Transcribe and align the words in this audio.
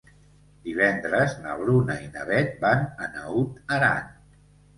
Divendres 0.61 1.35
na 1.43 1.57
Bruna 1.59 1.97
i 2.07 2.07
na 2.15 2.25
Beth 2.31 2.57
van 2.65 2.83
a 3.07 3.11
Naut 3.19 3.77
Aran. 3.79 4.11